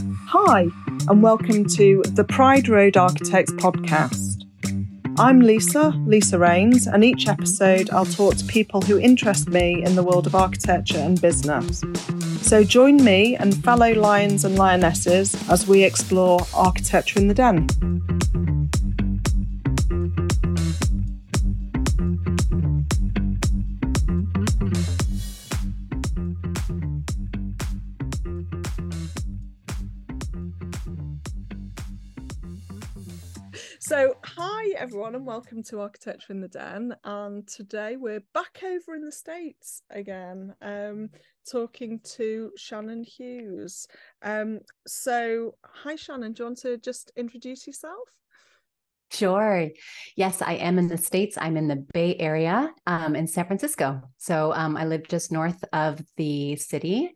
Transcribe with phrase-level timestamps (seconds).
[0.00, 0.68] Hi,
[1.08, 4.42] and welcome to the Pride Road Architects podcast.
[5.18, 9.96] I'm Lisa, Lisa Raynes, and each episode I'll talk to people who interest me in
[9.96, 11.82] the world of architecture and business.
[12.40, 17.66] So join me and fellow lions and lionesses as we explore architecture in the den.
[34.80, 36.96] Everyone, and welcome to Architecture in the Den.
[37.04, 41.10] And today we're back over in the States again, um,
[41.46, 43.86] talking to Shannon Hughes.
[44.22, 48.08] Um, so, hi Shannon, do you want to just introduce yourself?
[49.10, 49.68] Sure.
[50.16, 51.36] Yes, I am in the States.
[51.38, 54.00] I'm in the Bay Area um, in San Francisco.
[54.16, 57.10] So um, I live just north of the city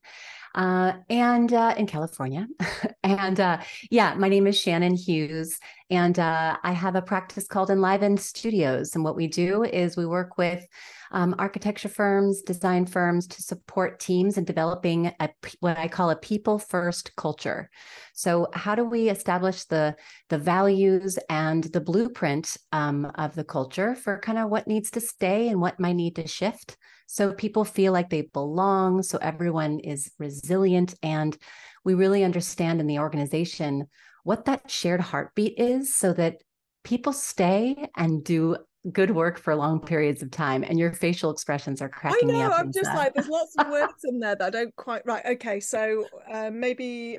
[0.54, 2.46] uh, and uh, in California.
[3.02, 3.58] and uh,
[3.90, 5.58] yeah, my name is Shannon Hughes,
[5.90, 8.94] and uh, I have a practice called Enlivened Studios.
[8.94, 10.64] And what we do is we work with
[11.10, 15.28] um, architecture firms, design firms to support teams in developing a,
[15.60, 17.70] what I call a people first culture.
[18.12, 19.96] So, how do we establish the
[20.28, 25.00] the values and the blueprint um, of the culture for kind of what needs to
[25.00, 26.76] stay and what might need to shift?
[27.06, 29.02] So people feel like they belong.
[29.02, 30.94] So everyone is resilient.
[31.02, 31.36] And
[31.84, 33.88] we really understand in the organization
[34.24, 36.38] what that shared heartbeat is so that
[36.82, 38.56] people stay and do
[38.92, 42.38] good work for long periods of time and your facial expressions are cracking I know,
[42.38, 42.52] me up.
[42.58, 42.96] I'm just that.
[42.96, 45.24] like there's lots of words in there that I don't quite right.
[45.24, 47.18] Okay, so um, maybe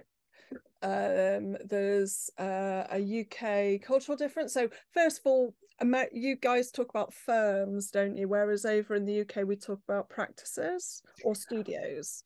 [0.86, 4.54] um, there's uh, a UK cultural difference.
[4.54, 5.56] So first of all,
[6.12, 8.28] you guys talk about firms, don't you?
[8.28, 12.24] Whereas over in the UK, we talk about practices or studios.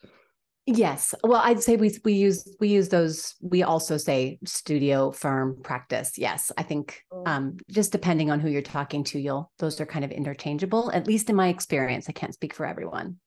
[0.66, 1.16] Yes.
[1.24, 3.36] Well, I'd say we we use we use those.
[3.42, 6.18] We also say studio, firm, practice.
[6.18, 7.24] Yes, I think oh.
[7.26, 10.92] um, just depending on who you're talking to, you'll those are kind of interchangeable.
[10.94, 13.20] At least in my experience, I can't speak for everyone.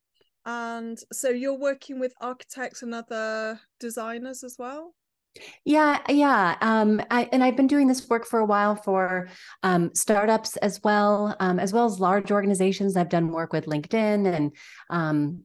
[0.45, 4.95] And so you're working with architects and other designers as well.
[5.65, 6.57] Yeah, yeah.
[6.61, 9.29] Um, I, and I've been doing this work for a while for
[9.63, 12.97] um, startups as well, um, as well as large organizations.
[12.97, 14.57] I've done work with LinkedIn and
[14.91, 15.45] um,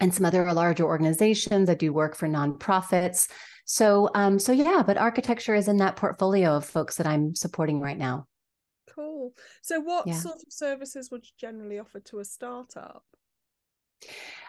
[0.00, 1.68] and some other larger organizations.
[1.68, 3.28] I do work for nonprofits.
[3.64, 4.82] So, um, so yeah.
[4.86, 8.26] But architecture is in that portfolio of folks that I'm supporting right now.
[8.94, 9.32] Cool.
[9.62, 10.14] So, what yeah.
[10.14, 13.04] sort of services would you generally offer to a startup?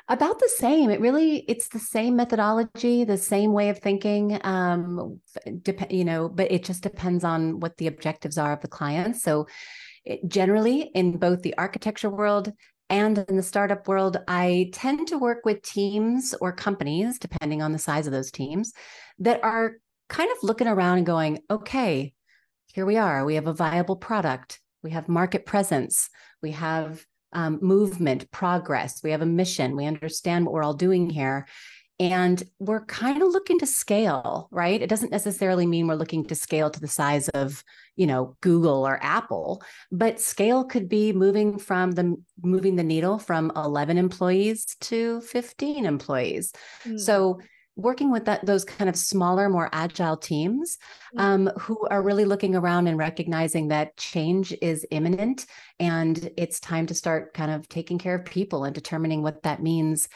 [0.07, 5.19] About the same it really it's the same methodology the same way of thinking um
[5.63, 9.15] dep- you know but it just depends on what the objectives are of the client.
[9.15, 9.47] So
[10.03, 12.53] it, generally in both the architecture world
[12.89, 17.71] and in the startup world i tend to work with teams or companies depending on
[17.71, 18.73] the size of those teams
[19.17, 22.13] that are kind of looking around and going okay
[22.75, 23.23] here we are.
[23.23, 24.59] We have a viable product.
[24.83, 26.09] We have market presence.
[26.41, 27.05] We have
[27.35, 29.03] um, movement, progress.
[29.03, 29.75] We have a mission.
[29.75, 31.45] We understand what we're all doing here.
[31.97, 34.81] And we're kind of looking to scale, right?
[34.81, 37.63] It doesn't necessarily mean we're looking to scale to the size of,
[37.95, 39.63] you know, Google or Apple,
[39.93, 45.85] but scale could be moving from the moving the needle from 11 employees to 15
[45.85, 46.51] employees.
[46.85, 46.99] Mm.
[46.99, 47.39] So
[47.75, 50.77] working with that those kind of smaller more agile teams
[51.17, 55.45] um, who are really looking around and recognizing that change is imminent
[55.79, 59.61] and it's time to start kind of taking care of people and determining what that
[59.61, 60.07] means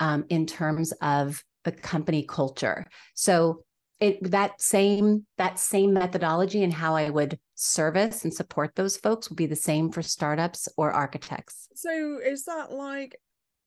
[0.00, 2.86] um, in terms of the company culture.
[3.14, 3.64] So
[3.98, 9.30] it that same that same methodology and how i would service and support those folks
[9.30, 11.68] will be the same for startups or architects.
[11.74, 13.16] So is that like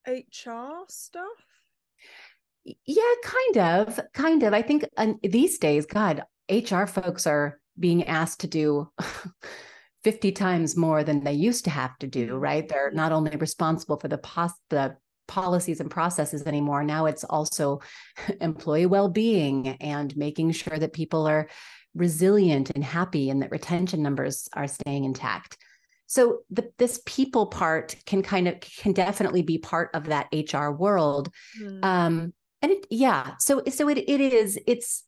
[0.08, 1.46] hr stuff
[2.86, 4.54] yeah, kind of, kind of.
[4.54, 8.90] I think um, these days, God, HR folks are being asked to do
[10.04, 12.68] 50 times more than they used to have to do, right?
[12.68, 14.98] They're not only responsible for the pos- the
[15.28, 16.84] policies and processes anymore.
[16.84, 17.82] Now it's also
[18.42, 21.48] employee well-being and making sure that people are
[21.96, 25.58] resilient and happy and that retention numbers are staying intact.
[26.08, 30.72] So the, this people part can kind of can definitely be part of that HR
[30.72, 31.30] world.
[31.62, 31.86] Mm.
[31.86, 35.04] Um, and it yeah so so it, it is it's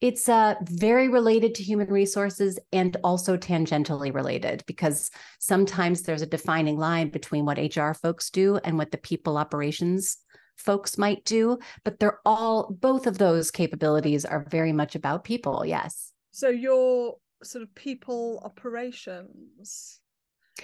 [0.00, 6.26] it's uh, very related to human resources and also tangentially related because sometimes there's a
[6.26, 10.18] defining line between what hr folks do and what the people operations
[10.56, 15.64] folks might do but they're all both of those capabilities are very much about people
[15.64, 16.12] yes.
[16.32, 20.00] So your sort of people operations.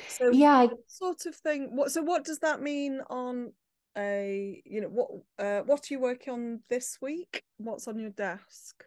[0.09, 3.53] So yeah sort of thing what so what does that mean on
[3.97, 5.09] a you know what
[5.39, 8.85] uh what are you working on this week what's on your desk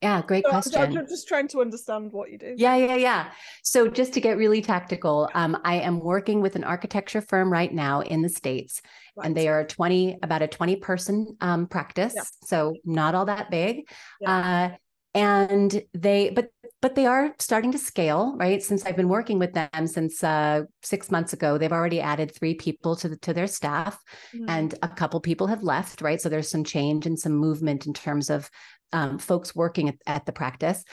[0.00, 0.96] Yeah, great so question.
[0.96, 2.54] I'm just trying to understand what you do.
[2.56, 3.30] Yeah, yeah, yeah.
[3.64, 7.74] So just to get really tactical, um, I am working with an architecture firm right
[7.74, 8.80] now in the States,
[9.16, 9.26] right.
[9.26, 12.12] and they are 20, about a 20 person um, practice.
[12.14, 12.22] Yeah.
[12.44, 13.88] So not all that big.
[14.20, 14.70] Yeah.
[14.70, 14.76] Uh,
[15.14, 16.48] and they but
[16.80, 18.62] but they are starting to scale right?
[18.62, 22.54] Since i've been working with them since uh, six months ago they've already added three
[22.54, 23.98] people to the, to their staff
[24.34, 24.48] mm-hmm.
[24.48, 26.20] and a couple people have left right?
[26.20, 28.50] So there's some change and some movement in terms of
[28.92, 30.84] um, folks working at, at the practice.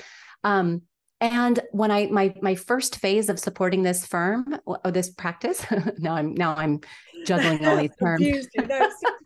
[0.43, 0.83] Um,
[1.21, 5.65] and when I my my first phase of supporting this firm or this practice,
[5.97, 6.81] now I'm now I'm
[7.25, 8.21] juggling all these terms.
[8.21, 8.67] no, to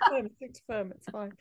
[0.08, 1.32] firm, to firm, it's fine.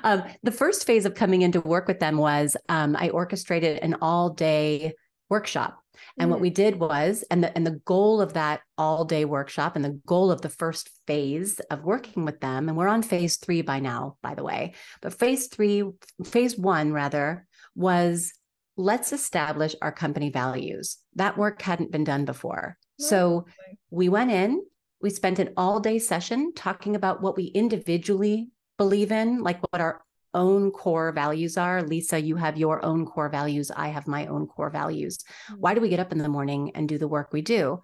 [0.04, 3.96] um, the first phase of coming into work with them was um, I orchestrated an
[4.02, 4.94] all day
[5.28, 5.78] workshop.
[6.18, 9.24] And mm what we did was, and the and the goal of that all day
[9.24, 13.02] workshop, and the goal of the first phase of working with them, and we're on
[13.02, 14.74] phase three by now, by the way.
[15.02, 15.84] But phase three,
[16.24, 17.46] phase one rather,
[17.76, 18.32] was
[18.80, 20.96] let's establish our company values.
[21.14, 22.78] That work hadn't been done before.
[22.98, 23.46] So
[23.90, 24.62] we went in,
[25.00, 29.80] we spent an all day session talking about what we individually believe in, like what
[29.80, 30.02] our
[30.34, 31.82] own core values are.
[31.82, 33.70] Lisa, you have your own core values.
[33.70, 35.18] I have my own core values.
[35.50, 35.56] Mm.
[35.58, 37.80] Why do we get up in the morning and do the work we do?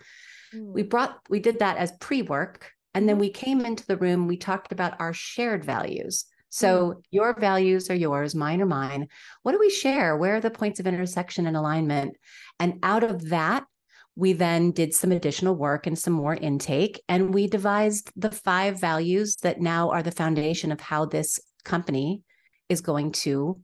[0.54, 0.72] Mm.
[0.72, 2.72] We brought, we did that as pre work.
[2.94, 3.20] And then mm-hmm.
[3.20, 6.25] we came into the room, we talked about our shared values.
[6.56, 7.02] So mm.
[7.10, 9.08] your values are yours, mine are mine.
[9.42, 10.16] What do we share?
[10.16, 12.16] Where are the points of intersection and alignment?
[12.58, 13.64] And out of that,
[14.14, 18.80] we then did some additional work and some more intake, and we devised the five
[18.80, 22.22] values that now are the foundation of how this company
[22.70, 23.60] is going to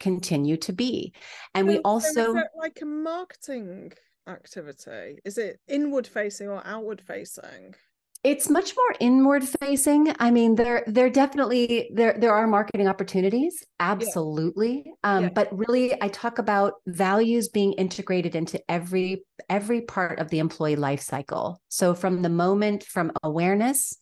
[0.00, 1.12] continue to be.
[1.54, 3.92] And we also like a marketing
[4.26, 5.20] activity.
[5.24, 7.76] Is it inward facing or outward facing?
[8.22, 13.64] It's much more inward facing i mean there there definitely there there are marketing opportunities
[13.78, 14.92] absolutely yeah.
[15.04, 15.30] Um, yeah.
[15.30, 20.76] but really i talk about values being integrated into every every part of the employee
[20.76, 23.96] life cycle so from the moment from awareness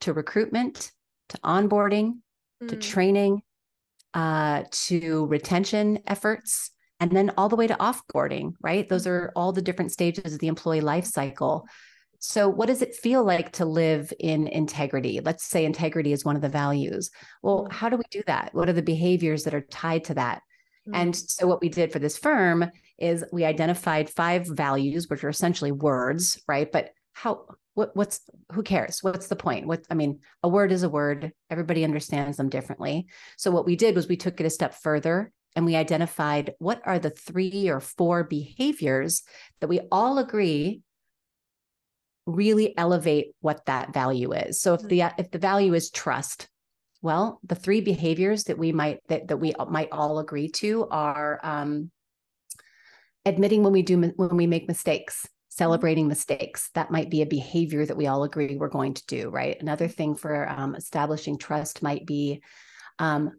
[0.00, 0.90] to recruitment
[1.28, 2.14] to onboarding
[2.62, 2.68] mm.
[2.68, 3.42] to training
[4.14, 9.10] uh, to retention efforts and then all the way to offboarding right those mm.
[9.10, 11.66] are all the different stages of the employee life cycle
[12.20, 15.20] so, what does it feel like to live in integrity?
[15.20, 17.10] Let's say integrity is one of the values.
[17.42, 17.72] Well, mm.
[17.72, 18.50] how do we do that?
[18.52, 20.42] What are the behaviors that are tied to that?
[20.88, 20.94] Mm-hmm.
[20.94, 25.28] And so, what we did for this firm is we identified five values, which are
[25.28, 26.70] essentially words, right?
[26.70, 27.44] But how,
[27.74, 28.20] what, what's,
[28.52, 29.02] who cares?
[29.02, 29.68] What's the point?
[29.68, 31.32] What, I mean, a word is a word.
[31.50, 33.06] Everybody understands them differently.
[33.36, 36.82] So, what we did was we took it a step further and we identified what
[36.84, 39.22] are the three or four behaviors
[39.60, 40.82] that we all agree
[42.28, 44.60] really elevate what that value is.
[44.60, 45.14] So if the mm.
[45.18, 46.48] if the value is trust,
[47.02, 51.40] well, the three behaviors that we might that, that we might all agree to are
[51.42, 51.90] um,
[53.24, 56.70] admitting when we do when we make mistakes, celebrating mistakes.
[56.74, 59.30] That might be a behavior that we all agree we're going to do.
[59.30, 59.56] Right.
[59.60, 62.42] Another thing for um, establishing trust might be
[62.98, 63.32] um,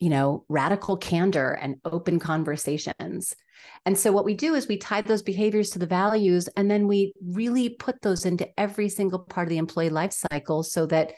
[0.00, 3.34] you know, radical candor and open conversations.
[3.84, 6.86] And so what we do is we tie those behaviors to the values and then
[6.86, 11.14] we really put those into every single part of the employee life cycle so that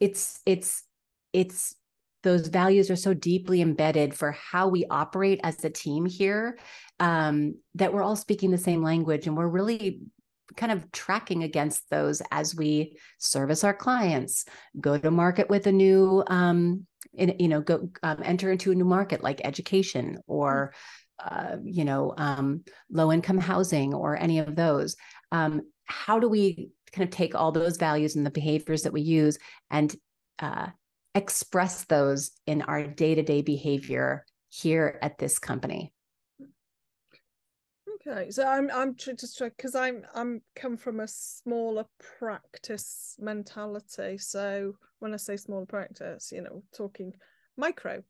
[0.00, 0.84] it's it's
[1.32, 1.74] it's
[2.22, 6.56] those values are so deeply embedded for how we operate as a team here
[7.00, 10.00] um, that we're all speaking the same language and we're really
[10.56, 14.44] kind of tracking against those as we service our clients
[14.80, 18.74] go to market with a new um, in, you know go um, enter into a
[18.74, 20.72] new market like education or
[21.18, 24.96] uh, you know um, low income housing or any of those.
[25.30, 29.02] Um, how do we kind of take all those values and the behaviors that we
[29.02, 29.38] use
[29.70, 29.94] and
[30.38, 30.66] uh,
[31.14, 35.92] express those in our day-to-day behavior here at this company
[38.06, 41.84] Okay, so I'm I'm just because I'm I'm come from a smaller
[42.18, 44.18] practice mentality.
[44.18, 47.12] So when I say smaller practice, you know, talking
[47.56, 48.02] micro.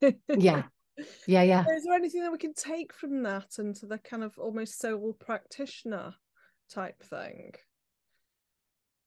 [0.00, 0.12] yeah,
[1.26, 1.64] yeah, yeah.
[1.74, 5.16] Is there anything that we can take from that into the kind of almost sole
[5.18, 6.14] practitioner
[6.70, 7.52] type thing?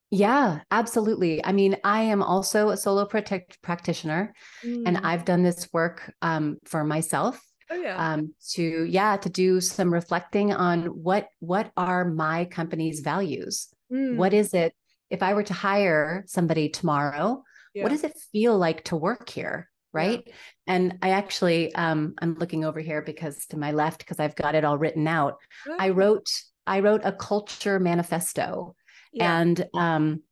[0.09, 1.43] Yeah, absolutely.
[1.43, 4.83] I mean, I am also a solo protect practitioner, mm.
[4.85, 7.39] and I've done this work um, for myself
[7.70, 8.13] Oh, yeah.
[8.13, 13.70] Um, to yeah, to do some reflecting on what what are my company's values?
[13.91, 14.17] Mm.
[14.17, 14.74] What is it?
[15.10, 17.43] If I were to hire somebody tomorrow,
[17.74, 17.84] yeah.
[17.84, 19.70] what does it feel like to work here?
[19.91, 20.24] Right.
[20.25, 20.34] Yeah.
[20.67, 24.55] And I actually um I'm looking over here because to my left, because I've got
[24.55, 25.38] it all written out.
[25.79, 26.29] I wrote
[26.65, 28.75] I wrote a culture manifesto.
[29.12, 29.39] Yeah.
[29.39, 30.24] And um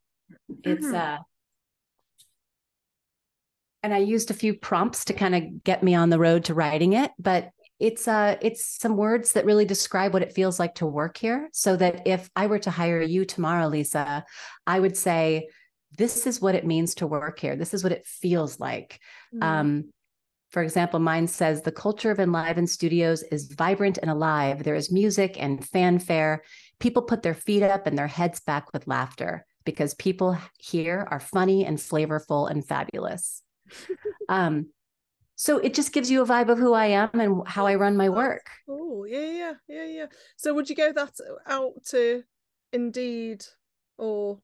[0.63, 0.95] it's mm-hmm.
[0.95, 1.17] uh
[3.83, 6.53] and I used a few prompts to kind of get me on the road to
[6.53, 10.75] writing it, but it's uh it's some words that really describe what it feels like
[10.75, 14.23] to work here so that if I were to hire you tomorrow Lisa,
[14.67, 15.49] I would say
[15.97, 17.55] this is what it means to work here.
[17.55, 18.99] This is what it feels like.
[19.33, 19.43] Mm.
[19.43, 19.83] Um
[20.51, 24.63] for example, mine says the culture of Enlivened Studios is vibrant and alive.
[24.63, 26.43] There is music and fanfare.
[26.79, 31.21] People put their feet up and their heads back with laughter because people here are
[31.21, 33.41] funny and flavorful and fabulous.
[34.29, 34.67] Um,
[35.35, 37.97] so it just gives you a vibe of who I am and how I run
[37.97, 38.45] my work.
[38.69, 40.05] Oh, yeah, yeah, yeah, yeah.
[40.37, 41.13] So would you go that
[41.47, 42.23] out to
[42.73, 43.43] Indeed
[43.97, 44.39] or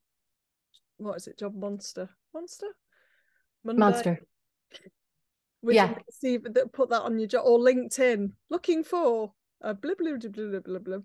[0.98, 2.10] what is it, Job Monster?
[2.34, 2.68] Monster?
[3.64, 3.80] Monday?
[3.80, 4.20] Monster.
[5.64, 5.96] Would yeah.
[6.12, 10.30] see that put that on your job or LinkedIn looking for a blah blah blah
[10.30, 10.98] blah blah blah.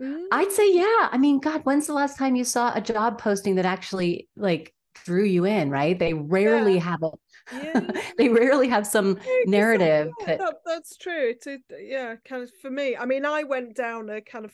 [0.00, 0.26] Mm.
[0.32, 1.08] I'd say yeah.
[1.10, 4.74] I mean, God, when's the last time you saw a job posting that actually like
[5.04, 5.70] drew you in?
[5.70, 5.98] Right?
[5.98, 6.80] They rarely yeah.
[6.80, 7.10] have a.
[7.52, 8.02] Yeah.
[8.18, 10.12] they rarely have some yeah, narrative.
[10.26, 11.34] That, that, that's true.
[11.42, 12.96] To yeah, kind of for me.
[12.96, 14.52] I mean, I went down a kind of.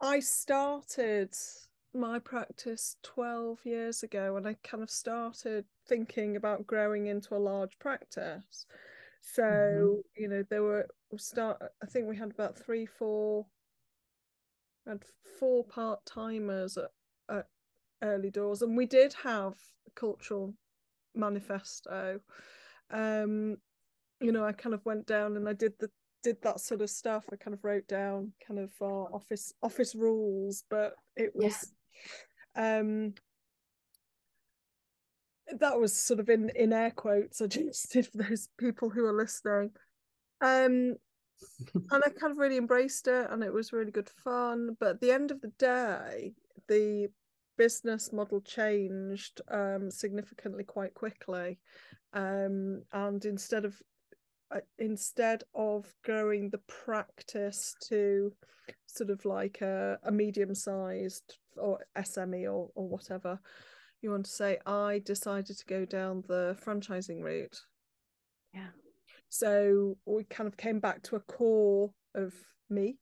[0.00, 1.34] I started
[1.94, 7.38] my practice 12 years ago and I kind of started thinking about growing into a
[7.38, 8.66] large practice.
[9.22, 10.22] So, mm-hmm.
[10.22, 13.46] you know, there were start I think we had about three, four
[14.86, 15.02] had
[15.38, 16.90] four part timers at
[18.02, 19.54] early doors and we did have
[19.86, 20.54] a cultural
[21.14, 22.20] manifesto.
[22.90, 23.56] Um,
[24.20, 25.90] you know, I kind of went down and I did the
[26.22, 27.24] did that sort of stuff.
[27.32, 31.72] I kind of wrote down kind of uh, office office rules, but it was
[32.56, 32.78] yeah.
[32.78, 33.14] um
[35.60, 39.04] that was sort of in in air quotes I just did for those people who
[39.04, 39.70] are listening.
[40.40, 40.96] Um
[41.90, 44.76] and I kind of really embraced it and it was really good fun.
[44.80, 46.32] But at the end of the day,
[46.66, 47.08] the
[47.56, 51.58] business model changed um, significantly quite quickly.
[52.12, 53.74] Um, and instead of
[54.54, 58.32] uh, instead of growing the practice to
[58.86, 63.40] sort of like a, a medium sized or SME or, or whatever
[64.02, 67.58] you want to say, I decided to go down the franchising route.
[68.54, 68.68] Yeah.
[69.28, 72.32] So we kind of came back to a core of
[72.70, 72.98] me.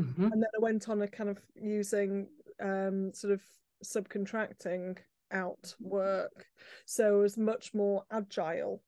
[0.00, 0.24] Mm-hmm.
[0.24, 2.28] And then I went on a kind of using
[2.62, 3.42] um, sort of
[3.84, 4.98] subcontracting
[5.32, 6.46] out work.
[6.86, 8.82] So it was much more agile.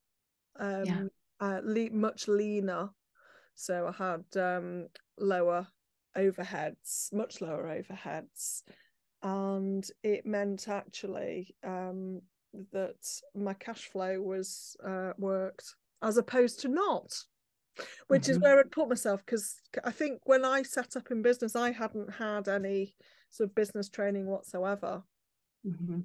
[0.58, 1.02] Um, yeah
[1.40, 2.90] uh, le- much leaner.
[3.54, 5.66] So I had um, lower
[6.16, 8.62] overheads, much lower overheads.
[9.22, 12.22] And it meant actually um,
[12.72, 17.12] that my cash flow was uh, worked as opposed to not,
[18.08, 18.32] which mm-hmm.
[18.32, 19.24] is where I'd put myself.
[19.24, 22.94] Because I think when I set up in business, I hadn't had any
[23.30, 25.02] sort of business training whatsoever.
[25.66, 26.00] Mm-hmm.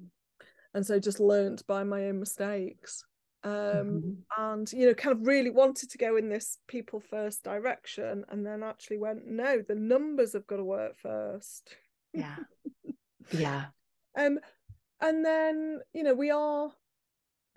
[0.74, 3.04] And so just learnt by my own mistakes
[3.46, 4.42] um, mm-hmm.
[4.42, 8.44] and you know kind of really wanted to go in this people first direction and
[8.44, 11.76] then actually went no the numbers have got to work first
[12.12, 12.36] yeah
[13.30, 13.66] yeah
[14.18, 14.40] um
[15.00, 16.72] and then you know we are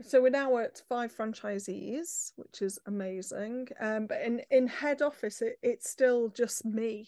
[0.02, 5.42] so we're now at five franchisees which is amazing um but in in head office
[5.42, 7.08] it, it's still just me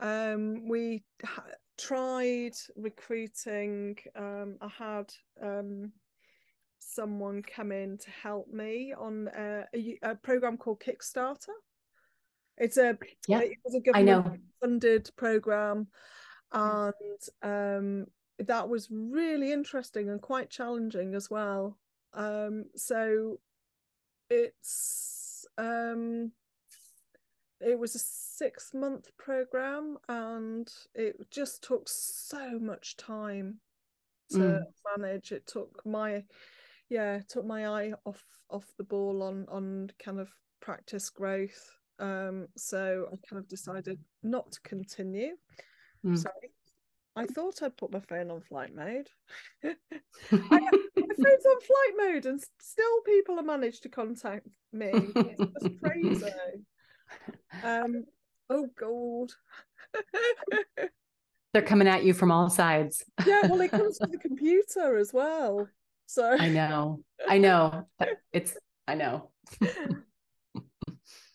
[0.00, 1.44] um we ha-
[1.78, 5.90] tried recruiting um i had um
[6.94, 11.54] someone come in to help me on a, a, a program called Kickstarter.
[12.58, 15.88] It's a yeah, it was a government funded program,
[16.52, 16.92] and
[17.42, 18.06] um,
[18.38, 21.78] that was really interesting and quite challenging as well.
[22.14, 23.38] Um, so
[24.30, 26.32] it's um,
[27.60, 33.58] it was a six month program, and it just took so much time
[34.30, 34.62] to mm.
[34.96, 35.32] manage.
[35.32, 36.24] It took my
[36.88, 40.28] yeah took my eye off off the ball on on kind of
[40.60, 45.34] practice growth um so i kind of decided not to continue
[46.04, 46.18] mm.
[46.18, 46.28] so
[47.14, 49.08] I thought I'd put my phone on flight mode.
[50.32, 50.70] I,
[51.16, 54.90] phone's on flight mode, and still people have managed to contact me.
[54.92, 56.32] It's just crazy.
[57.62, 58.04] Um,
[58.50, 59.30] oh god.
[61.52, 63.04] They're coming at you from all sides.
[63.26, 65.68] yeah, well, it comes to the computer as well.
[66.06, 67.00] So I know.
[67.28, 67.86] I know.
[68.32, 68.56] It's
[68.88, 69.30] I know.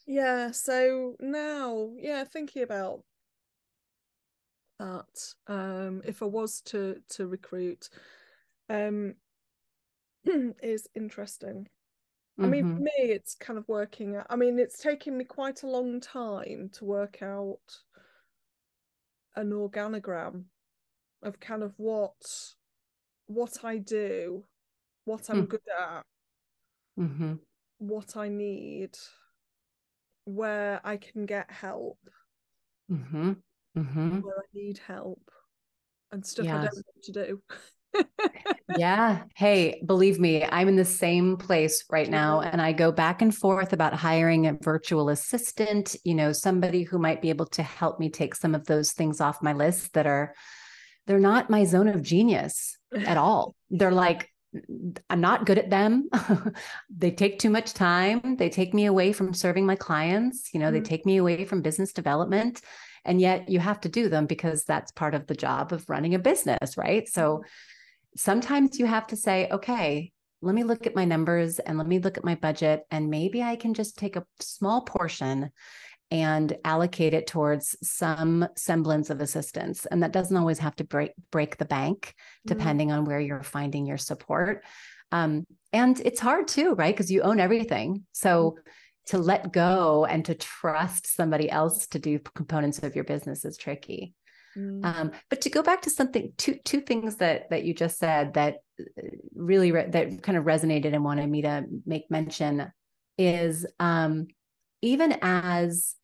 [0.08, 3.02] yeah, so now, yeah, thinking about
[4.80, 7.90] that um if I was to to recruit
[8.70, 9.16] um
[10.64, 11.68] is interesting.
[12.40, 12.46] Mm-hmm.
[12.46, 12.84] I mean, for mm-hmm.
[12.84, 14.28] me, it's kind of working out.
[14.30, 17.60] I mean, it's taken me quite a long time to work out
[19.36, 20.46] an organogram
[21.24, 22.16] of kind of what
[23.28, 24.46] what I do
[25.08, 25.46] what I'm Hmm.
[25.46, 26.04] good at,
[26.98, 27.34] hmm
[27.80, 28.98] what I need,
[30.26, 31.98] where I can get help,
[32.90, 33.34] hmm
[33.74, 35.32] hmm where I need help,
[36.12, 37.42] and stuff I don't know what to do.
[38.78, 39.24] Yeah.
[39.36, 42.42] Hey, believe me, I'm in the same place right now.
[42.42, 47.00] And I go back and forth about hiring a virtual assistant, you know, somebody who
[47.00, 50.06] might be able to help me take some of those things off my list that
[50.06, 50.34] are,
[51.06, 53.56] they're not my zone of genius at all.
[53.70, 54.30] They're like,
[55.10, 56.10] I'm not good at them.
[56.90, 58.38] they take too much time.
[58.38, 60.54] They take me away from serving my clients.
[60.54, 60.86] You know, they Mm.
[60.86, 62.62] take me away from business development.
[63.06, 66.16] And yet you have to do them because that's part of the job of running
[66.16, 67.08] a business, right?
[67.08, 67.44] So
[68.18, 72.00] sometimes you have to say, okay, let me look at my numbers and let me
[72.00, 72.84] look at my budget.
[72.92, 75.52] And maybe I can just take a small portion
[76.10, 79.86] and allocate it towards some semblance of assistance.
[79.86, 82.14] And that doesn't always have to break break the bank,
[82.46, 82.50] Mm.
[82.50, 84.64] depending on where you're finding your support.
[85.12, 86.94] Um, and it's hard too, right?
[86.96, 88.06] Because you own everything.
[88.14, 88.58] So
[89.08, 93.58] to let go and to trust somebody else to do components of your business is
[93.58, 94.14] tricky.
[94.58, 94.84] Mm.
[94.84, 98.34] Um, but to go back to something, two two things that that you just said
[98.34, 99.02] that uh,
[99.36, 102.72] really re- that kind of resonated and wanted me to make mention
[103.18, 104.28] is um,
[104.82, 105.96] even as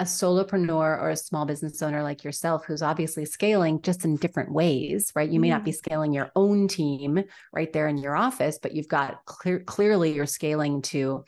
[0.00, 4.52] a solopreneur or a small business owner like yourself, who's obviously scaling just in different
[4.52, 5.30] ways, right?
[5.30, 8.88] You may not be scaling your own team right there in your office, but you've
[8.88, 11.24] got clear, clearly you're scaling to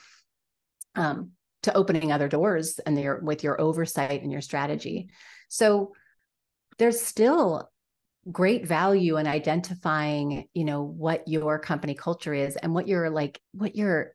[0.97, 1.31] um,
[1.62, 5.11] to opening other doors and your with your oversight and your strategy.
[5.49, 5.93] So
[6.78, 7.71] there's still
[8.30, 13.40] great value in identifying, you know, what your company culture is and what your like
[13.52, 14.12] what your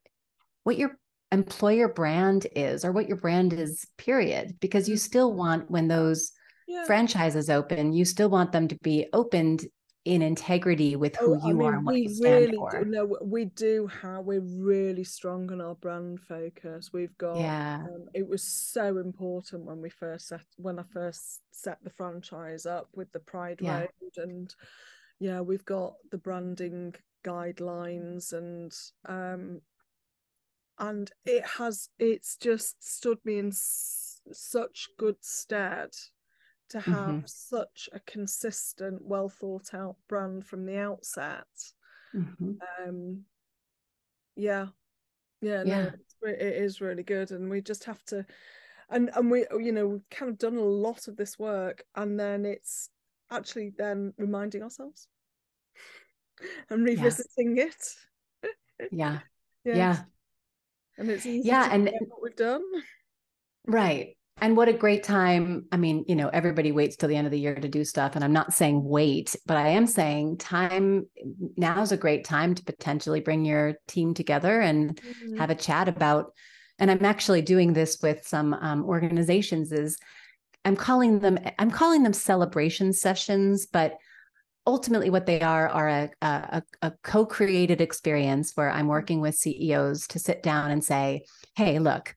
[0.63, 0.98] what your
[1.32, 5.00] employer brand is or what your brand is period because you mm-hmm.
[5.00, 6.32] still want when those
[6.68, 6.84] yeah.
[6.86, 9.65] franchises open you still want them to be opened
[10.05, 12.72] in integrity with who Oh, you mean, are and what we you stand really for
[12.84, 12.86] do.
[12.89, 14.25] No, we do have.
[14.25, 16.89] We're really strong on our brand focus.
[16.91, 17.38] We've got.
[17.38, 21.92] yeah Um, it was so important when we first set when I first set the
[21.92, 23.81] franchise up with the Pride Yeah.
[23.81, 24.55] Road, and
[25.20, 28.72] yeah, we've got the branding guidelines and
[29.07, 29.61] um,
[30.79, 35.90] and it has it's just stood me in s- such good stead
[36.72, 37.29] to have Mhm.
[37.29, 41.48] such a consistent, well thought out brand from the outset.
[42.14, 42.60] Mhm.
[42.79, 43.25] Um,
[44.36, 44.68] yeah,
[45.42, 45.90] yeah, Yeah.
[46.24, 48.25] no, it is really good, and we just have to,
[48.90, 52.20] and and we, you know, we've kind of done a lot of this work, and
[52.20, 52.90] then it's
[53.29, 55.07] actually then reminding ourselves
[56.70, 57.96] and revisiting it.
[58.92, 59.20] yeah
[59.64, 59.77] Yes.
[59.77, 60.03] yeah
[60.98, 62.64] and it's easy Yeah, to and- what we've done.
[63.66, 64.18] Right.
[64.42, 65.68] And what a great time.
[65.72, 68.16] I mean, you know, everybody waits till the end of the year to do stuff.
[68.16, 71.06] And I'm not saying wait, but I am saying time
[71.58, 75.38] now is a great time to potentially bring your team together and Mm.
[75.38, 76.34] have a chat about.
[76.80, 79.72] And I'm actually doing this with some um, organizations.
[79.72, 80.00] Is
[80.66, 83.98] I'm calling them I'm calling them celebration sessions, but
[84.66, 90.08] ultimately what they are are a, a, a co-created experience where I'm working with CEOs
[90.08, 91.25] to sit down and say,
[91.56, 92.16] hey, look,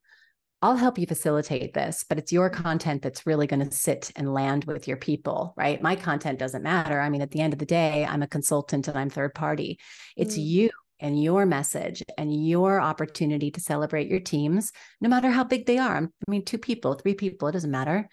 [0.65, 4.33] I'll help you facilitate this, but it's your content that's really going to sit and
[4.33, 5.83] land with your people, right?
[5.83, 7.03] My content doesn't matter.
[7.03, 9.79] I mean, at the end of the day, I'm a consultant and I'm third party.
[10.17, 10.47] It's Mm.
[10.47, 14.73] you and your message and your opportunity to celebrate your teams,
[15.03, 15.99] no matter how big they are.
[15.99, 18.09] I mean, two people, three people, it doesn't matter.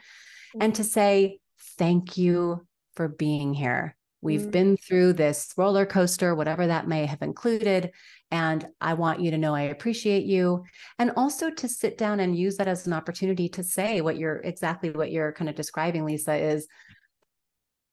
[0.59, 1.39] And to say,
[1.77, 3.95] thank you for being here.
[4.21, 4.51] We've Mm.
[4.51, 7.91] been through this roller coaster, whatever that may have included.
[8.29, 10.63] And I want you to know I appreciate you.
[10.99, 14.37] And also to sit down and use that as an opportunity to say what you're
[14.37, 16.67] exactly what you're kind of describing, Lisa, is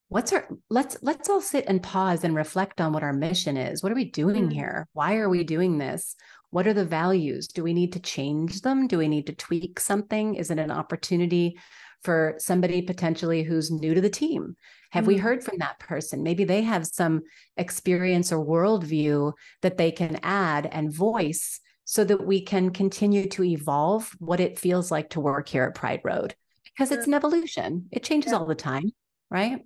[0.08, 3.82] what's our let's let's all sit and pause and reflect on what our mission is.
[3.82, 4.52] What are we doing Mm.
[4.52, 4.88] here?
[4.92, 6.14] Why are we doing this?
[6.50, 7.48] What are the values?
[7.48, 8.86] Do we need to change them?
[8.86, 10.34] Do we need to tweak something?
[10.34, 11.58] Is it an opportunity
[12.02, 14.56] for somebody potentially who's new to the team?
[14.90, 15.20] Have we Mm.
[15.20, 16.22] heard from that person?
[16.22, 17.22] Maybe they have some
[17.56, 19.32] experience or worldview
[19.62, 24.58] that they can add and voice so that we can continue to evolve what it
[24.58, 26.34] feels like to work here at Pride Road
[26.64, 27.88] because it's an evolution.
[27.90, 28.38] It changes Yeah.
[28.38, 28.92] all the time,
[29.30, 29.61] right?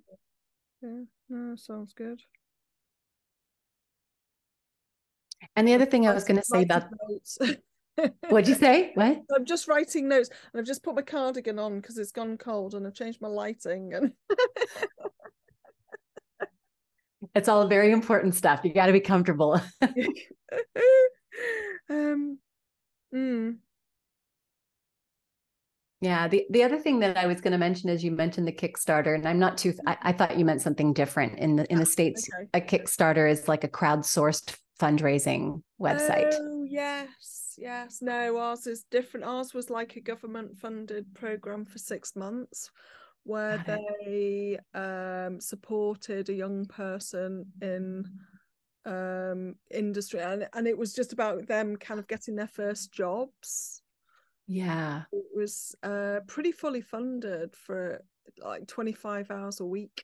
[0.81, 2.21] Yeah, no, sounds good.
[5.55, 6.85] And the other thing I was going to say about.
[8.29, 8.91] what'd you say?
[8.95, 9.21] What?
[9.35, 12.73] I'm just writing notes and I've just put my cardigan on because it's gone cold
[12.73, 14.13] and I've changed my lighting and
[17.35, 18.61] It's all very important stuff.
[18.63, 19.59] You got to be comfortable.
[21.89, 22.37] um
[23.13, 23.57] mm,
[26.01, 26.27] Yeah.
[26.27, 29.15] The, the other thing that I was going to mention is you mentioned the Kickstarter,
[29.15, 31.39] and I'm not too, I, I thought you meant something different.
[31.39, 32.49] In the in the States, okay.
[32.53, 36.33] a Kickstarter is like a crowdsourced fundraising website.
[36.33, 38.01] Oh yes, yes.
[38.01, 39.25] No, ours is different.
[39.25, 42.71] Ours was like a government funded program for six months
[43.23, 48.05] where they um, supported a young person in
[48.85, 53.81] um, industry and, and it was just about them kind of getting their first jobs
[54.45, 55.03] Yeah.
[55.13, 58.03] it was uh, pretty fully funded for
[58.43, 60.03] like 25 hours a week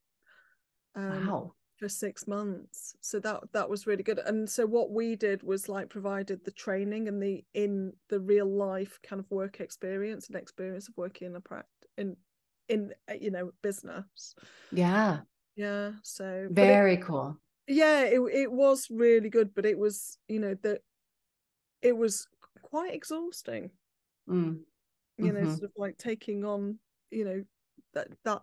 [0.96, 1.54] um, Wow.
[1.80, 5.70] For six months so that that was really good and so what we did was
[5.70, 10.36] like provided the training and the in the real life kind of work experience and
[10.36, 12.18] experience of working in a practice in
[12.68, 14.36] in uh, you know business
[14.72, 15.24] Yeah.
[15.56, 17.40] yeah so but it- Very cool.
[17.68, 20.82] yeah it, it was really good but it was you know that
[21.82, 22.28] it was
[22.62, 23.72] quite exhausting
[24.28, 24.64] Mm.
[25.18, 25.48] you know Mhm.
[25.48, 26.80] sort of like taking on
[27.12, 27.44] you know
[27.94, 28.42] that that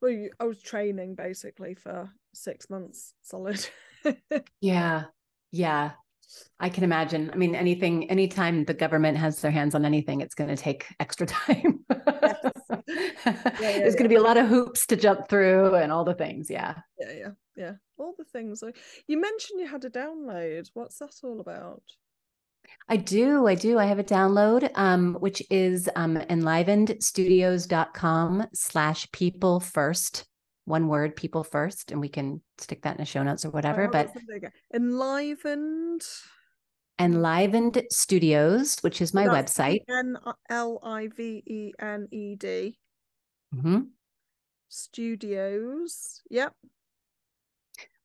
[0.00, 3.66] well you, i was training basically for six months solid
[4.60, 5.04] Yeah.
[5.50, 5.92] Yeah.
[6.60, 7.30] I can imagine.
[7.32, 10.86] I mean, anything, anytime the government has their hands on anything, it's going to take
[11.00, 11.84] extra time.
[13.58, 16.48] There's going to be a lot of hoops to jump through and all the things.
[16.48, 16.76] Yeah.
[16.98, 18.62] yeah yeah yeah all the things
[19.06, 21.82] you mentioned you had a download what's that all about
[22.88, 23.46] I do.
[23.46, 23.78] I do.
[23.78, 30.26] I have a download, um, which is um, enlivenedstudios.com slash people first.
[30.66, 31.90] One word, people first.
[31.90, 33.84] And we can stick that in the show notes or whatever.
[33.86, 34.48] Oh, But there you go.
[34.74, 36.06] enlivened
[37.00, 39.80] Enlivened Studios, which is my That's website.
[39.88, 40.18] N
[40.50, 42.78] L I V E N E D
[43.54, 43.88] Mhm.
[44.68, 46.54] studios yep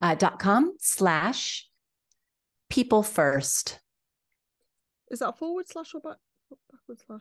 [0.01, 1.69] Uh, dot com slash
[2.69, 3.79] people first.
[5.11, 6.17] is that forward slash or back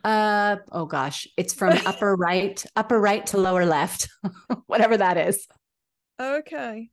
[0.03, 4.09] Uh oh gosh, it's from upper right, upper right to lower left,
[4.67, 5.47] whatever that is.
[6.19, 6.89] okay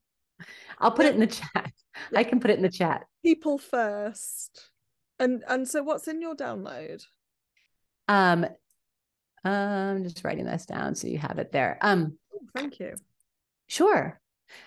[0.78, 1.10] I'll put Yeah.
[1.10, 1.72] it in the chat.
[2.16, 3.04] I can put it in the chat.
[3.22, 4.70] people first
[5.18, 7.04] and and so what's in your download
[8.08, 8.46] Um,
[9.44, 11.78] I'm just writing this down so you have it there.
[11.82, 12.94] Um, oh, thank you
[13.68, 14.20] sure.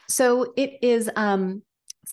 [0.08, 1.64] So it is um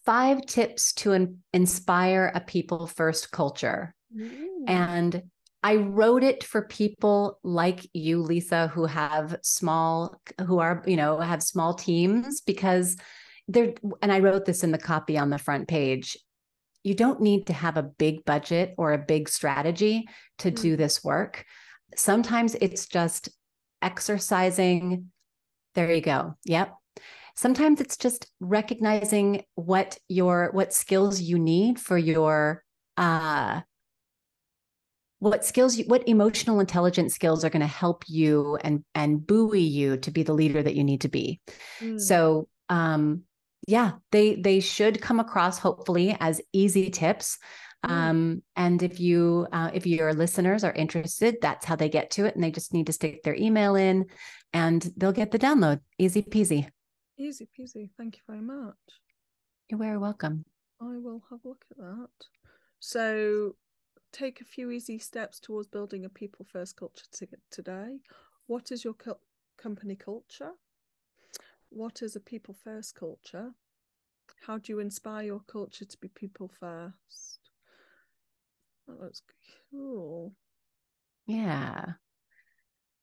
[0.07, 3.94] five tips to in- inspire a people first culture.
[4.18, 4.64] Ooh.
[4.66, 5.22] And
[5.62, 11.18] I wrote it for people like you, Lisa, who have small, who are, you know,
[11.20, 12.96] have small teams because
[13.48, 16.16] they're, and I wrote this in the copy on the front page.
[16.83, 20.61] You don't need to have a big budget or a big strategy to Mm.
[20.62, 21.44] do this work.
[21.96, 23.29] Sometimes it's just
[23.81, 25.12] exercising.
[25.75, 26.35] There you go.
[26.44, 26.75] Yep.
[27.37, 32.62] Sometimes it's just recognizing what your what skills you need for your
[32.96, 33.61] uh
[35.23, 39.61] what skills you, what emotional intelligence skills are going to help you and and buoy
[39.61, 41.41] you to be the leader that you need to be.
[41.81, 42.01] Mm.
[42.01, 43.23] so um
[43.69, 47.39] yeah they they should come across hopefully as easy tips.
[47.87, 47.91] Mm.
[47.91, 52.25] um and if you uh, if your listeners are interested that's how they get to
[52.27, 54.07] it and they just need to stick their email in
[54.53, 55.79] and they'll get the download.
[55.99, 56.69] Easy peasy.
[57.17, 57.91] Easy peasy.
[57.97, 58.75] Thank you very much.
[59.69, 60.45] You're very welcome.
[60.81, 62.09] I will have a look at that.
[62.81, 63.55] So,
[64.12, 68.01] take a few easy steps towards building a people first culture to today.
[68.46, 68.94] What is your
[69.57, 70.53] company culture?
[71.70, 73.53] What is a people first culture?
[74.46, 77.51] How do you inspire your culture to be people first?
[78.87, 79.22] That looks
[79.70, 80.35] cool.
[81.27, 81.94] yeah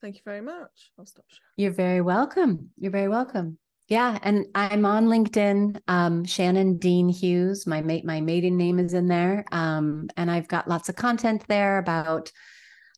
[0.01, 0.91] Thank you very much.
[0.97, 1.43] I'll stop sharing.
[1.57, 2.69] You're very welcome.
[2.77, 3.57] You're very welcome.
[3.89, 5.81] Yeah, and I'm on LinkedIn.
[5.87, 7.65] Um, Shannon Dean Hughes.
[7.65, 11.43] My mate, my maiden name is in there, um, and I've got lots of content
[11.47, 12.31] there about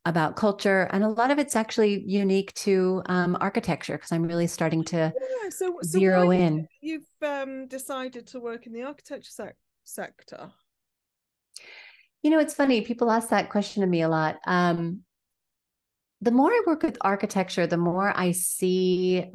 [0.03, 4.47] about culture, and a lot of it's actually unique to um, architecture because I'm really
[4.47, 6.67] starting to Yeah, so, so zero in.
[6.81, 10.51] You've um, decided to work in the architecture sec- sector.
[12.21, 12.81] You know, it's funny.
[12.81, 14.39] People ask that question to me a lot.
[14.45, 15.03] Um,
[16.19, 19.25] the more I work with architecture, the more I see,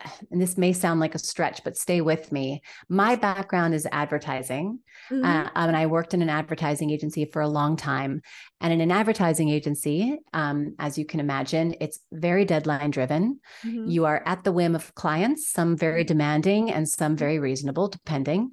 [0.30, 2.62] and this may sound like a stretch, but stay with me.
[2.88, 4.80] My background is advertising.
[5.10, 5.24] Mhm.
[5.24, 8.22] Uh, um, and I worked in an advertising agency for a long time.
[8.60, 13.40] And in an advertising agency, um, as you can imagine, it's very deadline driven.
[13.64, 13.90] Mhm.
[13.90, 18.52] You are at the whim of clients, some very demanding and some very reasonable, depending.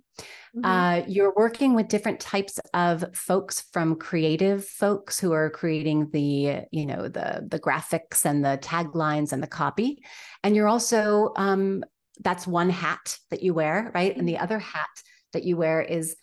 [0.56, 0.62] Mhm.
[0.64, 6.62] Uh, you're working with different types of folks from creative folks who are creating the,
[6.72, 10.02] you know, the the graphics and the taglines and the copy,
[10.46, 11.84] and you're also um,
[12.22, 14.16] that's one hat that you wear, right?
[14.16, 14.96] And the other hat
[15.34, 16.16] that you wear is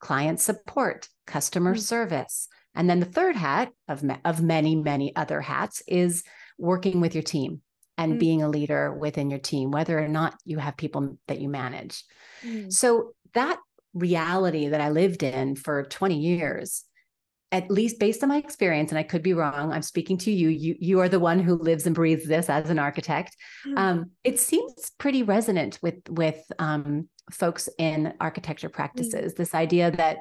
[0.00, 1.80] client support, customer Mm.
[1.80, 6.24] service, and then the third hat of ma- of many many other hats is
[6.58, 7.60] working with your team
[7.98, 8.18] and Mm.
[8.18, 12.02] being a leader within your team, whether or not you have people that you manage.
[12.42, 12.72] Mm.
[12.72, 13.58] So that
[13.94, 16.84] reality that I lived in for 20 years,
[17.52, 19.72] at least based on my experience, and I could be wrong.
[19.72, 20.48] I'm speaking to you.
[20.48, 23.36] You you are the one who lives and breathes this as an architect.
[23.66, 23.78] Mm-hmm.
[23.78, 29.32] Um, it seems pretty resonant with with um, folks in architecture practices.
[29.32, 29.42] Mm-hmm.
[29.42, 30.18] This idea that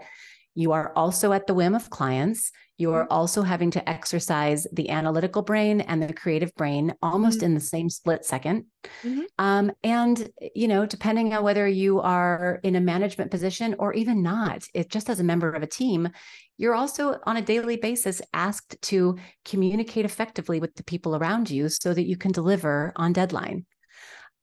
[0.56, 2.52] you are also at the whim of clients.
[2.78, 3.14] You are mm-hmm.
[3.14, 7.48] also having to exercise the analytical brain and the creative brain almost mm-hmm.
[7.48, 8.66] in the same split 2nd
[9.04, 9.22] mm-hmm.
[9.38, 14.24] um, and, you know, depending on whether you are in a management position or even
[14.24, 16.10] not, it just as a member of a team,
[16.58, 21.70] you're also on a daily basis asked to communicate effectively with the people around you
[21.70, 23.66] so that you can deliver on deadline.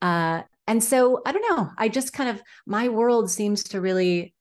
[0.03, 1.71] Uh, and so I don't know.
[1.77, 4.35] I just kind of, my world seems to really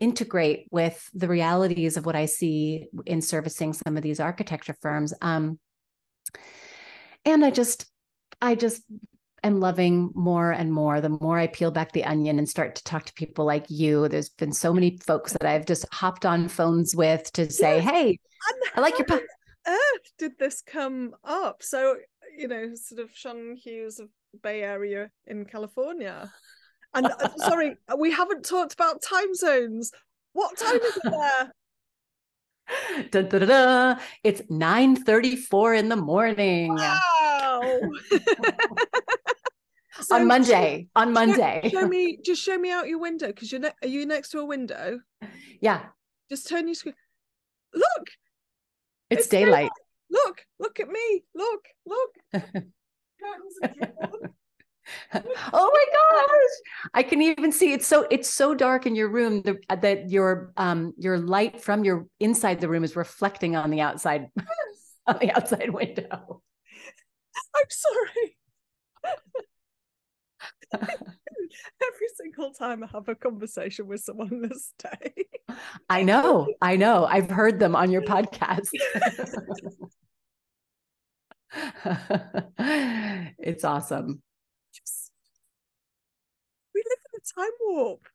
[0.00, 5.12] integrate with the realities of what I see in servicing some of these architecture firms.
[5.20, 5.58] Um,
[7.24, 7.86] and I just,
[8.40, 8.82] I just
[9.42, 12.84] am loving more and more the more I peel back the onion and start to
[12.84, 14.08] talk to people like you.
[14.08, 17.90] There's been so many folks that I've just hopped on phones with to say, yes.
[17.90, 18.18] "Hey,
[18.74, 19.20] I like your." Po-
[19.66, 21.62] earth did this come up?
[21.62, 21.96] So
[22.36, 24.08] you know, sort of Sean Hughes of
[24.42, 26.30] Bay Area in California.
[26.94, 29.92] And uh, sorry, we haven't talked about time zones.
[30.32, 31.52] What time is it there?
[33.10, 36.74] Da, da, da, It's 9:34 in the morning.
[36.74, 37.60] Wow.
[40.00, 40.88] so, on Monday.
[40.94, 41.60] On Monday.
[41.64, 44.30] Show, show, me, just show me out your window because you're ne- are you next
[44.30, 45.00] to a window?
[45.60, 45.86] Yeah.
[46.28, 46.94] Just turn your screen.
[47.74, 48.08] Look.
[49.10, 49.50] It's, it's daylight.
[49.50, 49.70] daylight.
[50.10, 51.24] Look, look at me.
[51.34, 52.16] Look, look.
[55.52, 56.90] oh my gosh.
[56.94, 60.10] I can even see it's so it's so dark in your room that, uh, that
[60.10, 64.28] your um your light from your inside the room is reflecting on the outside
[65.06, 66.42] on the outside window.
[67.56, 68.36] I'm sorry.
[71.82, 75.24] Every single time i have a conversation with someone this day.
[75.88, 77.06] I know i know.
[77.06, 78.68] I've heard them on your podcast.
[83.38, 84.22] It's awesome
[87.38, 88.08] time warp.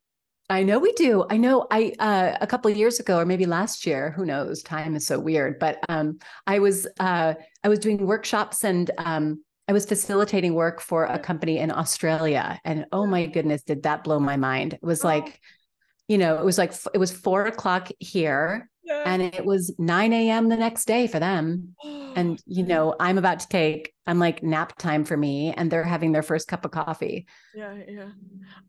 [0.50, 1.26] I know we do.
[1.30, 4.62] I know I uh, a couple of years ago or maybe last year, who knows,
[4.62, 7.34] time is so weird, but um, I was uh,
[7.64, 12.60] I was doing workshops and um, I was facilitating work for a company in Australia
[12.66, 14.74] and oh my goodness, did that blow my mind.
[14.74, 15.08] It was oh.
[15.08, 15.40] like
[16.08, 19.04] you know, it was like it was four o'clock here yeah.
[19.06, 20.50] and it was 9 a.m.
[20.50, 21.76] the next day for them.
[21.84, 25.84] and, you know, I'm about to take, I'm like nap time for me, and they're
[25.84, 27.26] having their first cup of coffee.
[27.56, 28.10] Yeah, yeah.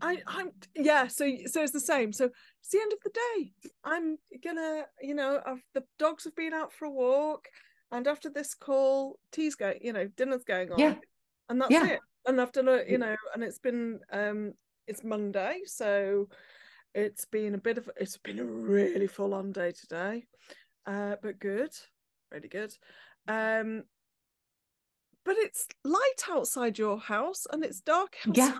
[0.00, 1.08] I, I'm, yeah.
[1.08, 2.12] So, so it's the same.
[2.12, 3.52] So it's the end of the day.
[3.84, 7.48] I'm gonna, you know, I've, the dogs have been out for a walk,
[7.90, 10.78] and after this call, tea's going, you know, dinner's going on.
[10.78, 10.94] Yeah.
[11.48, 11.86] And that's yeah.
[11.86, 12.00] it.
[12.26, 14.54] And I've done a, you know, and it's been, um,
[14.86, 16.28] it's Monday, so
[16.94, 20.24] it's been a bit of it's been a really full on day today,
[20.86, 21.70] uh, but good,
[22.30, 22.74] really good.
[23.26, 23.84] Um,
[25.24, 28.16] but it's light outside your house and it's dark.
[28.28, 28.36] Outside.
[28.36, 28.58] Yeah.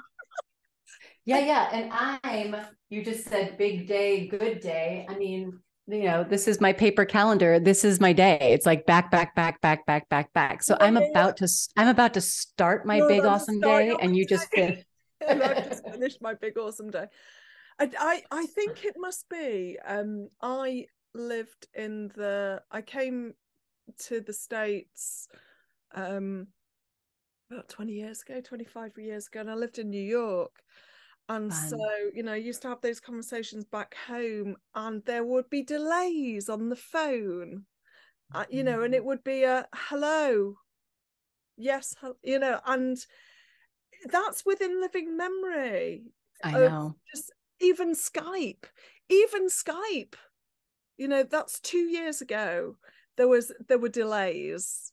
[1.25, 1.69] yeah, yeah.
[1.73, 5.07] And I'm, you just said big day, good day.
[5.09, 7.61] I mean, you know, this is my paper calendar.
[7.61, 8.39] This is my day.
[8.41, 10.63] It's like back, back, back, back, back, back, back.
[10.63, 14.49] So I'm about to, I'm about to start my big awesome day, and you just
[14.49, 14.83] fin-
[15.27, 17.07] and I just finished my big awesome day.
[17.79, 19.79] I, I, I think it must be.
[19.85, 22.63] Um, I lived in the.
[22.71, 23.35] I came
[24.07, 25.29] to the states
[25.95, 26.47] um,
[27.51, 30.53] about twenty years ago, twenty five years ago, and I lived in New York.
[31.29, 31.69] And Fun.
[31.71, 31.79] so,
[32.13, 36.51] you know, I used to have those conversations back home, and there would be delays
[36.51, 37.65] on the phone,
[38.35, 38.97] uh, you know, and mm.
[38.99, 40.55] it would be a hello,
[41.57, 42.99] yes, you know, and
[44.11, 46.05] that's within living memory.
[46.43, 46.95] I know.
[47.15, 48.65] Just even Skype,
[49.09, 50.15] even Skype,
[50.97, 52.77] you know, that's two years ago.
[53.17, 54.93] There was there were delays.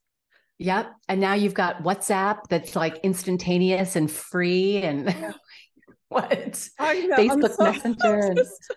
[0.60, 0.93] Yep.
[1.10, 5.34] And now you've got WhatsApp that's like instantaneous and free and yeah.
[6.10, 6.69] what?
[6.78, 7.17] I know.
[7.17, 8.34] Facebook so, Messenger.
[8.36, 8.74] Just,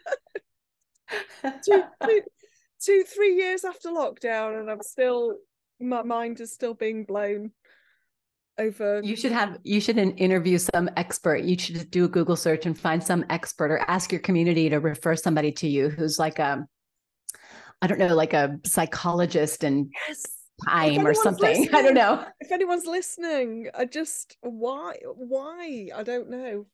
[1.43, 1.55] and...
[1.63, 2.23] two, two,
[2.81, 5.37] two, three years after lockdown, and I'm still
[5.81, 7.51] my mind is still being blown
[8.59, 11.43] over you should have you should interview some expert.
[11.43, 14.79] You should do a google search and find some expert or ask your community to
[14.79, 16.67] refer somebody to you who's like a
[17.83, 20.25] i don't know like a psychologist and yes.
[20.67, 21.69] time or something.
[21.75, 22.25] I don't know.
[22.41, 25.89] if anyone's listening i just why why?
[25.95, 26.67] I don't know.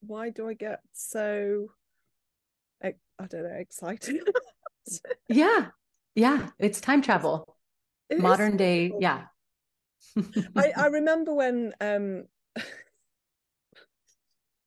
[0.00, 1.68] Why do i get so
[2.82, 2.94] i
[3.26, 4.20] don't know excited
[5.28, 5.68] yeah.
[6.14, 6.50] Yeah.
[6.58, 7.56] It's time travel.
[8.10, 9.26] Modern day yeah
[10.56, 12.24] I, I remember when um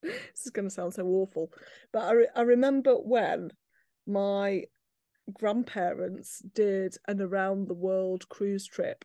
[0.01, 1.51] this is going to sound so awful,
[1.91, 3.51] but I, re- I remember when
[4.07, 4.65] my
[5.33, 9.03] grandparents did an around the world cruise trip.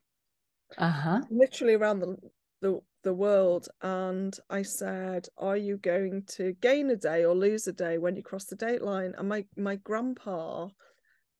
[0.77, 1.21] Uh-huh.
[1.29, 2.15] Literally around the,
[2.61, 7.67] the the world and I said, Are you going to gain a day or lose
[7.67, 9.13] a day when you cross the date line?
[9.17, 10.67] And my my grandpa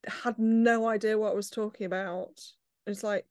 [0.06, 2.40] had no idea what I was talking about.
[2.86, 3.26] It's like,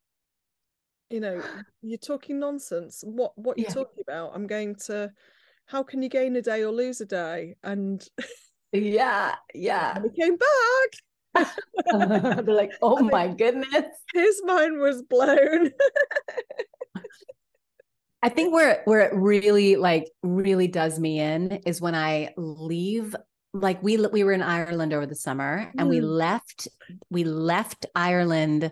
[1.11, 1.41] you know,
[1.81, 3.03] you're talking nonsense.
[3.05, 3.73] What what you're Yeah.
[3.73, 4.31] talking about?
[4.33, 5.11] I'm going to
[5.65, 7.55] how can you gain a day or lose a day?
[7.63, 8.05] And
[8.71, 9.95] Yeah, yeah.
[9.97, 10.89] and came back.
[12.45, 13.85] They're like, oh my goodness.
[14.13, 15.71] His mind was blown.
[18.23, 23.15] I think where where it really like really does me in is when I leave.
[23.53, 26.03] Like we we were in Ireland over the summer, and we Mm.
[26.03, 26.67] left
[27.09, 28.71] we left Ireland.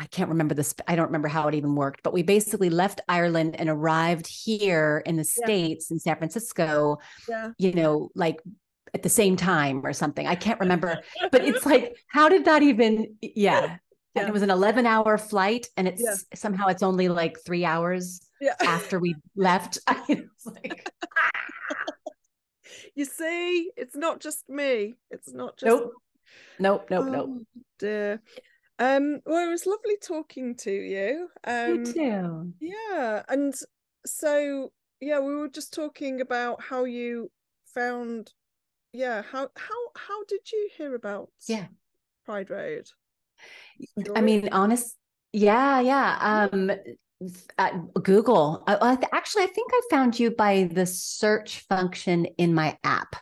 [0.00, 0.74] I can't remember this.
[0.88, 5.02] I don't remember how it even worked, but we basically left Ireland and arrived here
[5.04, 5.44] in the Yeah.
[5.44, 6.98] states in San Francisco.
[7.28, 7.50] yeah.
[7.58, 8.40] You know, like
[8.94, 10.26] at the same time or something.
[10.26, 13.16] I can't remember, but it's like, how did that even?
[13.20, 13.76] Yeah,
[14.14, 16.14] and it was an eleven hour flight, and it's Yeah.
[16.34, 18.54] somehow it's only like three hours Yeah.
[18.62, 19.78] after we left.
[19.86, 20.90] I like,
[22.94, 24.94] You see, it's not just me.
[25.10, 25.92] It's not just nope,
[26.58, 27.28] nope, nope, nope.
[27.30, 27.40] Oh,
[27.78, 28.22] dear.
[28.80, 31.28] Um, well, it was lovely talking to you.
[31.46, 32.52] Um, you too.
[32.60, 33.54] yeah, and
[34.06, 37.30] so yeah, we were just talking about how you
[37.74, 38.32] found,
[38.92, 41.66] yeah, how how how did you hear about Yeah.
[42.24, 42.88] Pride Road?
[44.16, 44.96] I mean, honest.
[45.32, 46.48] Yeah, yeah.
[46.50, 46.72] Um,
[47.58, 48.64] at Google.
[48.66, 52.78] I, I th- actually, I think I found you by the search function in my
[52.82, 53.16] app.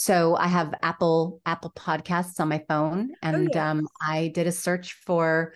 [0.00, 4.94] So I have Apple Apple Podcasts on my phone, and um, I did a search
[5.04, 5.52] for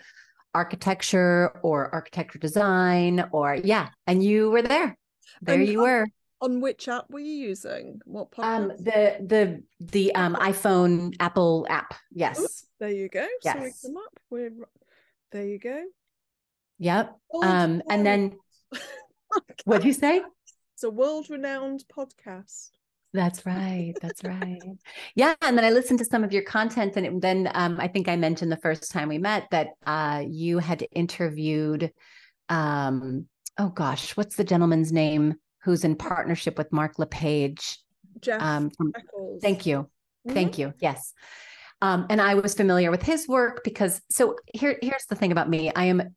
[0.53, 4.95] architecture or architecture design, or yeah, and you were there.
[5.41, 6.05] There And you were.
[6.41, 8.01] on which app were you using?
[8.05, 8.77] What Um, podcast?
[8.85, 11.95] the the the um iPhone Apple app.
[12.11, 12.67] Yes.
[12.79, 13.25] there you go.
[13.43, 13.81] Yes.
[13.81, 14.13] come up.
[14.29, 14.51] We're
[15.31, 15.47] there.
[15.47, 15.81] You go.
[16.77, 17.17] Yep.
[17.41, 18.37] Um, and then
[19.65, 20.21] what do you say?
[20.75, 22.69] It's a world-renowned podcast.
[23.15, 23.93] That's right.
[24.01, 24.61] That's right.
[25.15, 25.35] Yeah.
[25.41, 26.97] And then I listened to some of your content.
[26.97, 30.23] And it, then um, I think I mentioned the first time we met that uh,
[30.27, 31.91] you had interviewed,
[32.49, 37.79] um, oh gosh, what's the gentleman's name who's in partnership with Mark LePage?
[38.19, 39.41] Jeff Um, Echols.
[39.41, 39.89] thank you.
[40.27, 40.33] Mhm.
[40.33, 40.73] Thank you.
[40.79, 41.13] Yes.
[41.81, 45.49] Um, and I was familiar with his work because so here here's the thing about
[45.49, 45.71] me.
[45.73, 46.15] I am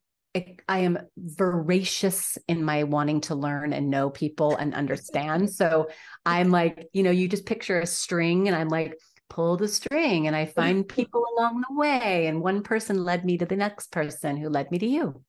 [0.69, 5.51] I am voracious in my wanting to learn and know people and understand.
[5.51, 5.89] So
[6.29, 8.99] I'm like, you know, you just picture a string and I'm like,
[9.31, 12.27] pull the string and I find people along the way.
[12.27, 15.23] And one person led me to the next person who led me to you.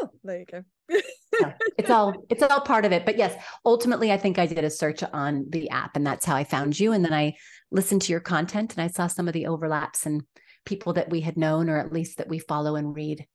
[0.00, 0.64] Oh, there you go.
[1.34, 3.04] So it's all it's all part of it.
[3.04, 6.36] But yes, ultimately I think I did a search on the app and that's how
[6.36, 6.92] I found you.
[6.92, 7.34] And then I
[7.72, 10.22] listened to your content and I saw some of the overlaps and
[10.64, 13.26] people that we had known or at least that we follow and read.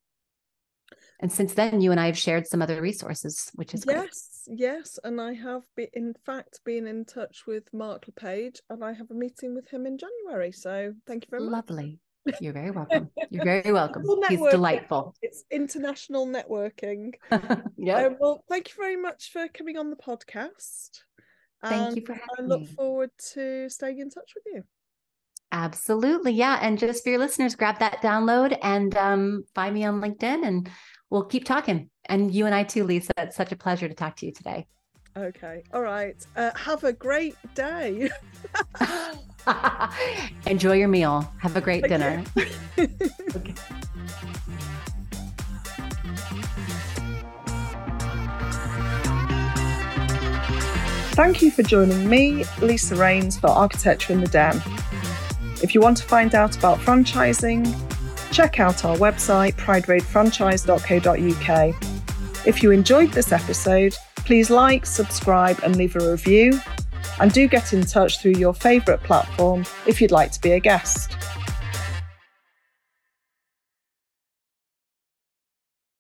[1.22, 3.98] And since then you and I have shared some other resources, which is great.
[3.98, 8.84] yes, yes, and I have been, in fact, been in touch with Mark LePage, and
[8.84, 10.52] I have a meeting with him in January.
[10.52, 11.70] So thank you very much.
[11.70, 12.00] Lovely.
[12.40, 13.10] You're very welcome.
[13.30, 14.04] You're very welcome.
[14.30, 15.16] He's delightful.
[15.22, 17.14] It's international networking.
[17.78, 18.06] yeah.
[18.06, 21.02] Um, well, thank you very much for coming on the podcast.
[21.64, 22.68] Thank you for I having look me.
[22.68, 24.64] forward to staying in touch with you.
[25.52, 26.32] Absolutely.
[26.32, 26.60] Yeah.
[26.62, 30.70] And just for your listeners, grab that download and um, find me on LinkedIn and
[31.12, 31.92] we'll keep talking.
[32.06, 33.12] And you and I too, Lisa.
[33.18, 34.66] It's such a pleasure to talk to you today.
[35.16, 35.62] Okay.
[35.74, 36.16] All right.
[36.36, 38.10] Uh, have a great day.
[40.48, 41.32] Enjoy your meal.
[41.40, 42.24] Have a great Thank dinner.
[43.36, 43.54] Okay.
[51.14, 54.62] Thank you for joining me, Lisa Raynes, for Architecture in the Den.
[55.62, 57.91] If you want to find out about franchising,
[58.32, 62.48] check out our website, prideroadfranchise.co.uk.
[62.48, 66.60] If you enjoyed this episode, please like, subscribe, and leave a review.
[67.20, 70.60] And do get in touch through your favourite platform if you'd like to be a
[70.60, 71.18] guest.